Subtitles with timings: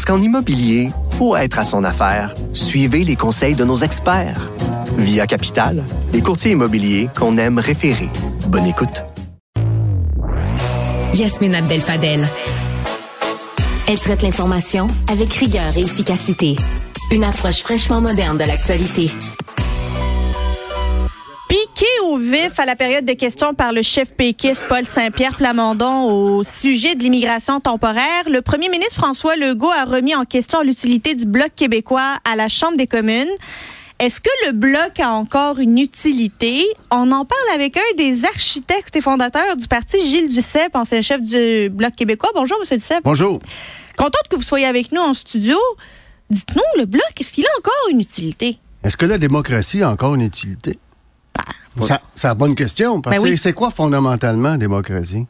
[0.00, 4.50] Parce qu'en immobilier, pour être à son affaire, suivez les conseils de nos experts.
[4.96, 5.84] Via Capital,
[6.14, 8.08] les courtiers immobiliers qu'on aime référer.
[8.46, 9.04] Bonne écoute.
[11.12, 12.26] Yasmine Abdel Fadel.
[13.86, 16.56] Elle traite l'information avec rigueur et efficacité.
[17.10, 19.10] Une approche fraîchement moderne de l'actualité.
[22.10, 26.42] Au vif à la période de questions par le chef péquiste Paul Saint-Pierre Plamondon au
[26.42, 31.24] sujet de l'immigration temporaire, le premier ministre François Legault a remis en question l'utilité du
[31.24, 33.30] Bloc québécois à la Chambre des communes.
[34.00, 36.66] Est-ce que le bloc a encore une utilité?
[36.90, 41.22] On en parle avec un des architectes et fondateurs du parti, Gilles Duceppe, ancien chef
[41.22, 42.30] du Bloc québécois.
[42.34, 42.76] Bonjour, M.
[42.76, 43.04] Duceppe.
[43.04, 43.38] Bonjour.
[43.96, 45.56] Contente que vous soyez avec nous en studio.
[46.28, 48.58] Dites-nous, le bloc, est-ce qu'il a encore une utilité?
[48.82, 50.80] Est-ce que la démocratie a encore une utilité?
[52.14, 53.00] C'est la bonne question.
[53.00, 53.38] Parce Ben que oui.
[53.38, 55.26] c'est quoi fondamentalement démocratie?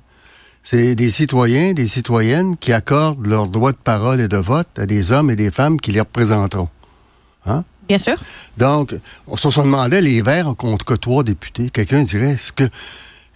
[0.62, 4.86] C'est des citoyens, des citoyennes qui accordent leur droit de parole et de vote à
[4.86, 6.68] des hommes et des femmes qui les représenteront.
[7.46, 7.64] Hein?
[7.88, 8.16] Bien sûr.
[8.58, 8.94] Donc,
[9.26, 11.70] on se demandait les Verts contre que trois députés.
[11.70, 12.64] Quelqu'un dirait, est-ce que,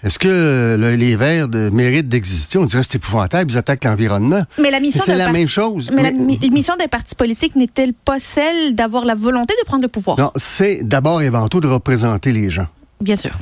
[0.02, 2.58] est-ce que le- les Verts de- méritent d'exister?
[2.58, 4.42] On dirait c'est épouvantable, ils attaquent l'environnement.
[4.60, 5.90] Mais la mission C'est la parti- même chose.
[5.94, 9.82] Mais, la mi- mission des partis politiques n'est-elle pas celle d'avoir la volonté de prendre
[9.82, 10.18] le pouvoir?
[10.18, 12.66] Non, c'est d'abord et avant tout de représenter les gens.
[13.04, 13.32] Bien sûr.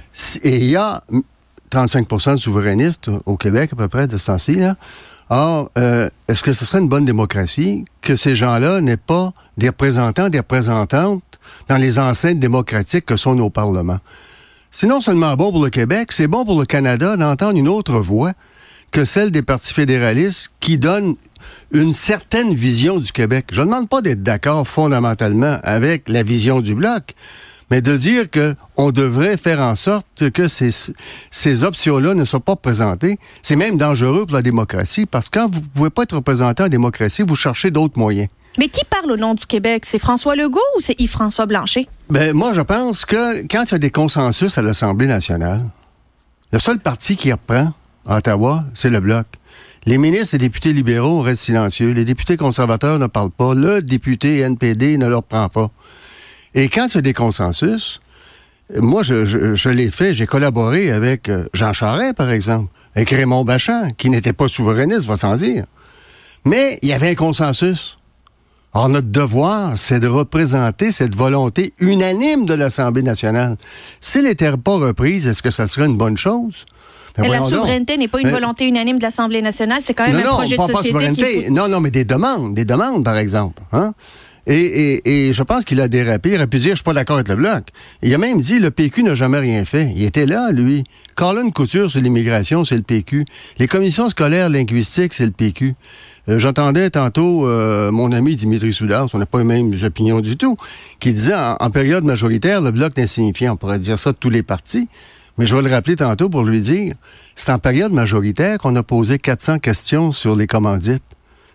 [0.43, 1.05] Et il y a
[1.71, 4.59] 35 de souverainistes au Québec, à peu près, de ce temps-ci.
[5.31, 9.69] Or, euh, est-ce que ce serait une bonne démocratie que ces gens-là n'aient pas des
[9.69, 11.23] représentants, des représentantes
[11.69, 14.01] dans les enceintes démocratiques que sont nos parlements?
[14.73, 18.01] C'est non seulement bon pour le Québec, c'est bon pour le Canada d'entendre une autre
[18.01, 18.33] voix
[18.91, 21.15] que celle des partis fédéralistes qui donnent
[21.71, 23.47] une certaine vision du Québec.
[23.53, 27.15] Je ne demande pas d'être d'accord fondamentalement avec la vision du Bloc,
[27.73, 30.69] mais de dire que on devrait faire en sorte que ces,
[31.31, 35.51] ces options-là ne soient pas présentées, c'est même dangereux pour la démocratie, parce que quand
[35.51, 38.29] vous ne pouvez pas être représentant en démocratie, vous cherchez d'autres moyens.
[38.59, 39.85] Mais qui parle au nom du Québec?
[39.87, 41.87] C'est François Legault ou c'est Yves-François Blanchet?
[42.11, 45.65] Ben, moi, je pense que quand il y a des consensus à l'Assemblée nationale,
[46.53, 47.73] le seul parti qui reprend
[48.07, 49.27] à Ottawa, c'est le Bloc.
[49.87, 51.93] Les ministres et députés libéraux restent silencieux.
[51.93, 53.55] Les députés conservateurs ne parlent pas.
[53.55, 55.71] Le député NPD ne leur prend pas.
[56.55, 58.01] Et quand il y a des consensus,
[58.77, 63.11] moi, je, je- je l'ai fait, j'ai collaboré avec euh, Jean Charest, par exemple, avec
[63.11, 65.65] Raymond Bachand, qui n'était pas souverainiste, va sans dire.
[66.45, 67.99] Mais il y avait un consensus.
[68.75, 73.57] Or, notre devoir, c'est de représenter cette volonté unanime de l'Assemblée nationale.
[74.01, 76.65] S'il n'était pas reprise, est-ce que ça serait une bonne chose?
[77.19, 80.17] Ben, Mais la souveraineté n'est pas une volonté unanime de l'Assemblée nationale, c'est quand même
[80.25, 83.61] non, un projet de société qui Non, non, mais des demandes, des demandes, par exemple.
[83.73, 83.93] Hein?
[84.47, 86.31] Et, je pense qu'il a dérapé.
[86.31, 87.69] Il aurait pu dire, je suis pas d'accord avec le Bloc.
[88.03, 89.93] Il a même dit, le PQ n'a jamais rien fait.
[89.95, 90.85] Il était là, lui.
[91.15, 93.25] Colin Couture sur l'immigration, c'est le PQ.
[93.59, 95.75] Les commissions scolaires linguistiques, c'est le PQ.
[96.29, 100.37] Euh, J'entendais tantôt euh, mon ami Dimitri Soudas, on n'a pas les mêmes opinions du
[100.37, 100.57] tout,
[101.01, 103.55] qui disait, en, période majoritaire, le Bloc est insignifiant.
[103.55, 104.89] On pourrait dire ça de tous les partis.
[105.39, 106.95] Mais je vais le rappeler tantôt pour lui dire,
[107.37, 111.03] c'est en période majoritaire qu'on a posé 400 questions sur les commandites.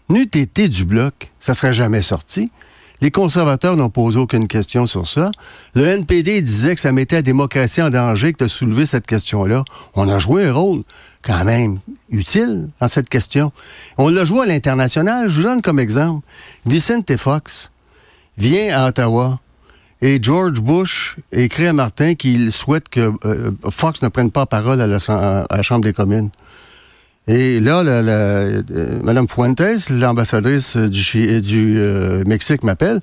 [0.09, 2.50] N'eût été du bloc, ça serait jamais sorti.
[3.02, 5.31] Les conservateurs n'ont posé aucune question sur ça.
[5.75, 9.63] Le NPD disait que ça mettait la démocratie en danger que de soulever cette question-là.
[9.94, 10.84] On a joué un rôle
[11.22, 13.52] quand même utile dans cette question.
[13.97, 15.30] On l'a joué à l'international.
[15.30, 16.25] Je vous donne comme exemple.
[16.66, 17.72] Vicente Fox
[18.38, 19.40] vient à Ottawa
[20.02, 24.80] et George Bush écrit à Martin qu'il souhaite que euh, Fox ne prenne pas parole
[24.81, 26.30] à la, à la Chambre des communes.
[27.27, 28.61] Et là, la, la, euh,
[29.03, 33.01] Mme Fuentes, l'ambassadrice du, du euh, Mexique, m'appelle.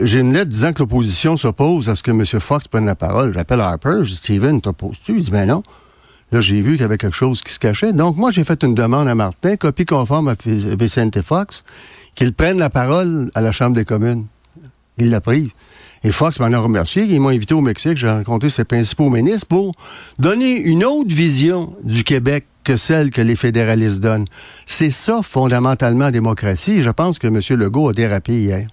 [0.00, 2.24] J'ai une lettre disant que l'opposition s'oppose à ce que M.
[2.24, 3.34] Fox prenne la parole.
[3.34, 5.16] J'appelle Harper, je dis Steven, t'opposes-tu?
[5.16, 5.62] Il dit ben non.
[6.32, 7.92] Là, j'ai vu qu'il y avait quelque chose qui se cachait.
[7.92, 11.64] Donc, moi, j'ai fait une demande à Martin, copie conforme à Vicente Fox,
[12.14, 14.24] qu'il prenne la parole à la Chambre des communes.
[14.96, 15.50] Il l'a prise.
[16.02, 17.04] Et Fox m'en a remercié.
[17.04, 17.98] Ils m'ont invité au Mexique.
[17.98, 19.72] J'ai rencontré ses principaux ministres pour
[20.18, 24.26] donner une autre vision du Québec que celle que les fédéralistes donnent.
[24.66, 26.82] C'est ça, fondamentalement, démocratie.
[26.82, 27.40] Je pense que M.
[27.50, 28.68] Legault a dérapé hier.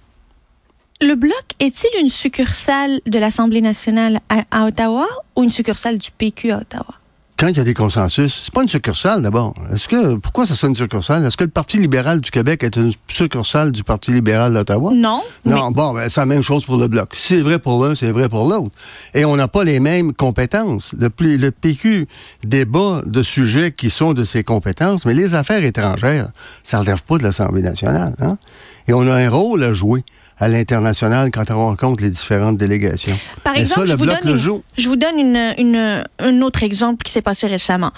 [1.00, 5.06] Le Bloc est-il une succursale de l'Assemblée nationale à, à Ottawa
[5.36, 6.94] ou une succursale du PQ à Ottawa?
[7.42, 9.52] Quand il y a des consensus, c'est pas une succursale d'abord.
[9.72, 11.24] Est-ce que pourquoi ça sonne une succursale?
[11.26, 14.92] Est-ce que le Parti libéral du Québec est une succursale du Parti libéral d'Ottawa?
[14.94, 15.20] Non.
[15.44, 17.08] Non, bon, ben, c'est la même chose pour le bloc.
[17.16, 18.70] Si c'est vrai pour l'un, c'est vrai pour l'autre.
[19.12, 20.94] Et on n'a pas les mêmes compétences.
[20.96, 21.08] Le
[21.50, 22.06] PQ
[22.44, 26.30] débat de sujets qui sont de ses compétences, mais les affaires étrangères,
[26.62, 28.14] ça ne relève pas de l'Assemblée nationale.
[28.20, 28.38] Hein?
[28.86, 30.04] Et on a un rôle à jouer
[30.38, 33.16] à l'international quand on rencontre les différentes délégations.
[33.44, 36.04] Par exemple, ça, je, le vous bloc donne le une- je vous donne une- une-
[36.18, 37.90] un autre exemple qui s'est passé récemment.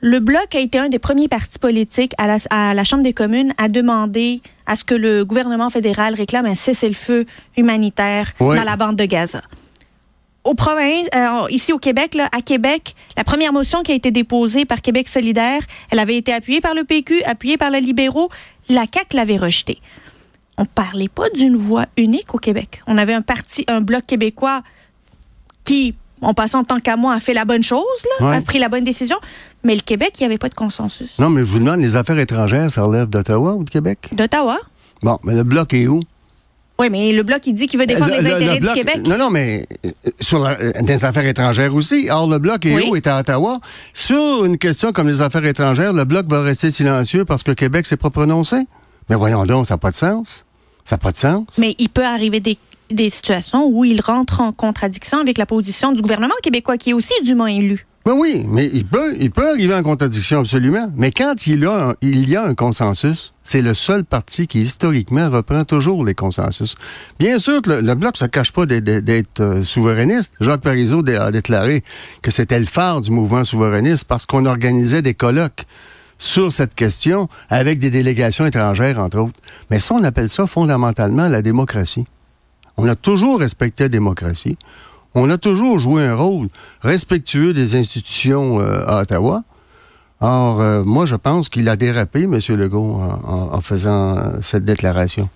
[0.00, 3.12] Le Bloc a été un des premiers partis politiques à la, à la Chambre des
[3.12, 7.26] communes à demander à ce que le gouvernement fédéral réclame un cessez-le-feu
[7.56, 8.56] humanitaire Oui.
[8.56, 9.40] dans la bande de Gaza.
[10.44, 14.12] Au province, euh, ici au Québec, là, à Québec, la première motion qui a été
[14.12, 15.60] déposée par Québec solidaire,
[15.90, 18.30] elle avait été appuyée par le PQ, appuyée par les libéraux.
[18.68, 19.78] La CAQ l'avait rejetée.
[20.58, 22.82] On parlait pas d'une voix unique au Québec.
[22.86, 24.62] On avait un parti, un bloc québécois
[25.64, 27.84] qui, en passant tant qu'à moi, a fait la bonne chose,
[28.20, 28.36] là, Ouais.
[28.36, 29.16] a pris la bonne décision.
[29.64, 31.18] Mais le Québec, il n'y avait pas de consensus.
[31.18, 34.08] Non, mais je vous demande, les affaires étrangères, ça relève d'Ottawa ou de Québec?
[34.12, 34.58] D'Ottawa?
[35.02, 36.00] Bon, mais le bloc est où?
[36.80, 38.74] Oui, mais le bloc, il dit qu'il veut défendre Le- les le- intérêts le bloc-
[38.74, 39.06] du Québec.
[39.06, 39.90] Non, non, mais euh,
[40.20, 42.08] sur la- euh, des affaires étrangères aussi.
[42.08, 42.86] Or, le bloc est Oui.
[42.88, 42.94] où?
[42.96, 43.58] Est à Ottawa.
[43.94, 47.86] Sur une question comme les affaires étrangères, le bloc va rester silencieux parce que Québec
[47.86, 48.56] s'est pas prononcé.
[49.10, 50.44] Mais voyons donc, ça n'a pas de sens.
[50.88, 51.44] Ça n'a pas de sens.
[51.58, 52.56] Mais il peut arriver des,
[52.90, 56.94] des situations où il rentre en contradiction avec la position du gouvernement québécois, qui est
[56.94, 57.84] aussi dûment élu.
[58.06, 60.90] Ben oui, mais il peut, il peut arriver en contradiction, absolument.
[60.96, 64.62] Mais quand il, a un- il y a un consensus, c'est le seul parti qui,
[64.62, 66.74] historiquement, reprend toujours les consensus.
[67.18, 70.32] Bien sûr que le, le Bloc ne se cache pas d'être- euh, souverainiste.
[70.40, 71.84] Jacques Parizeau a déclaré
[72.22, 75.66] que c'était le phare du mouvement souverainiste parce qu'on organisait des colloques
[76.18, 79.40] sur cette question avec des délégations étrangères, entre autres.
[79.70, 82.04] Mais ça, on appelle ça fondamentalement la démocratie.
[82.76, 84.56] On a toujours respecté la démocratie.
[85.14, 86.48] On a toujours joué un rôle
[86.82, 89.42] respectueux des institutions euh, à Ottawa.
[90.20, 92.38] Or, euh, moi, je pense qu'il a dérapé, M.
[92.56, 95.28] Legault, en, faisant euh, cette déclaration.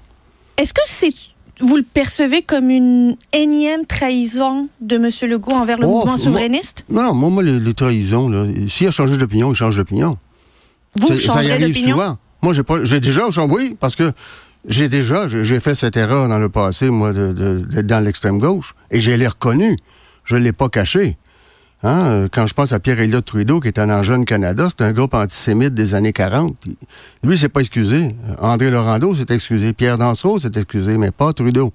[0.57, 1.13] Est-ce que c'est
[1.61, 5.09] vous le percevez comme une énième trahison de M.
[5.31, 6.85] Legault envers le Oh, mouvement moi- souverainiste?
[6.89, 10.19] Non, non, moi, moi les, les trahisons, s'il a changé d'opinion, il change d'opinion.
[11.01, 11.97] Vous Ça- ça y changerez arrive d'opinion?
[11.97, 12.19] souvent.
[12.43, 14.13] Moi, j'ai pas, j'ai déjà changé, oui, parce que
[14.67, 19.01] j'ai déjà, j'ai fait cette erreur dans le passé, moi, de- dans l'extrême gauche, et
[19.01, 19.77] je l'ai reconnu.
[20.25, 21.17] Je l'ai pas caché.
[21.85, 25.15] Hein, Quand je pense à Pierre-Éliott Trudeau, qui était en Jeune Canada, c'était un groupe
[25.15, 26.55] antisémite des années 40.
[26.67, 26.77] Il-
[27.29, 28.15] Lui, s'est pas excusé.
[28.41, 29.73] André Laurando s'est excusé.
[29.73, 31.73] Pierre Dansereau s'est excusé, mais pas Trudeau.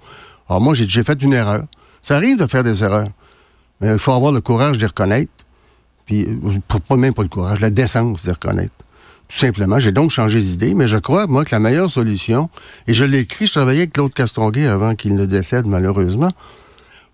[0.48, 1.66] Alors moi, j'ai fait une erreur.
[2.02, 3.10] Ça arrive de faire des erreurs.
[3.82, 5.32] Mais il faut avoir le courage les reconnaître.
[6.06, 6.26] Puis,
[6.88, 8.72] pas- même pas le courage, la décence les reconnaître.
[9.28, 9.80] Tout simplement.
[9.80, 12.50] J'ai donc changé d'idée, mais je crois, moi, que la meilleure solution,
[12.88, 16.32] et je l'ai écrit, je travaillais avec Claude Castonguay avant qu'il ne décède, malheureusement,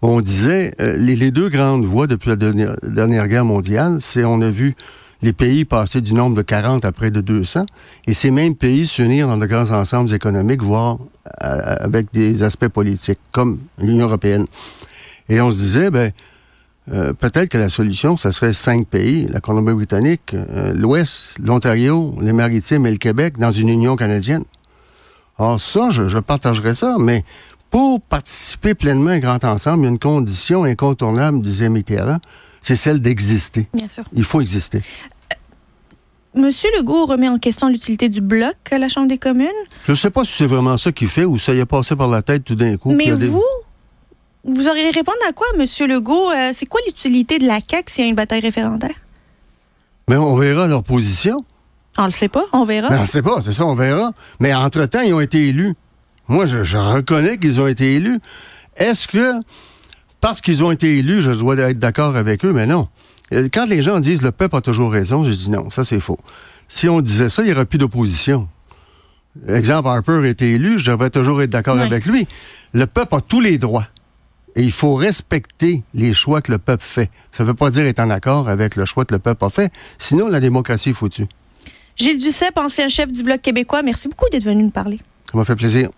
[0.04, 4.42] on disait, euh, les, deux grandes voies depuis la dernière, dernière guerre mondiale, c'est on
[4.42, 4.76] a vu
[5.22, 7.66] les pays passer du nombre de 40 à près de 200,
[8.06, 10.98] et ces mêmes pays s'unir dans de grands ensembles économiques, voire
[11.44, 14.46] euh, avec des aspects politiques, comme l'Union européenne.
[15.30, 16.12] Et on se disait, ben,
[16.92, 22.34] euh, peut-être que la solution, ce serait cinq pays, la Colombie-Britannique, euh, l'Ouest, l'Ontario, les
[22.34, 24.44] Maritimes et le Québec, dans une union canadienne.
[25.40, 27.24] Alors ça, je, je partagerais ça, mais
[27.70, 32.20] pour participer pleinement à un grand ensemble, il y a une condition incontournable, disait Mitterrand,
[32.62, 33.68] c'est celle d'exister.
[33.74, 34.04] Bien sûr.
[34.14, 34.82] Il faut exister.
[36.36, 39.48] Monsieur Legault remet en question l'utilité du bloc à la Chambre des communes?
[39.86, 41.96] Je ne sais pas si c'est vraiment ça qu'il fait ou ça y est passé
[41.96, 42.92] par la tête tout d'un coup.
[42.92, 43.44] Mais vous,
[44.46, 46.30] vous auriez répondre à quoi, Monsieur Legault?
[46.32, 48.96] Euh, c'est quoi l'utilité de la CAQ s'il y a une bataille référendaire?
[50.10, 51.46] Mais on verra leur position.
[51.98, 52.90] On le sait pas, on verra.
[52.96, 54.12] On ne sait pas, c'est ça, on verra.
[54.40, 55.74] Mais entre-temps, ils ont été élus.
[56.28, 58.20] Moi, je, je reconnais qu'ils ont été élus.
[58.78, 59.34] Est-ce que,
[60.20, 62.52] parce qu'ils ont été élus, je dois être d'accord avec eux?
[62.52, 62.88] Mais non.
[63.32, 66.00] Euh, Quand les gens disent le peuple a toujours raison, je dis non, ça c'est
[66.00, 66.18] faux.
[66.68, 68.48] Si on disait ça, il n'y aurait plus d'opposition.
[69.48, 71.82] Exemple, Harper a été élu, je devrais toujours être d'accord Ouais.
[71.84, 72.28] avec lui.
[72.74, 73.88] Le peuple a tous les droits.
[74.56, 77.10] Et il faut respecter les choix que le peuple fait.
[77.32, 79.50] Ça ne veut pas dire être en accord avec le choix que le peuple a
[79.50, 79.72] fait.
[79.98, 81.28] Sinon, la démocratie est foutue.
[81.96, 85.00] Gilles Duceppe, ancien chef du Bloc québécois, merci beaucoup d'être venu nous parler.
[85.32, 85.90] Ça m'a fait plaisir.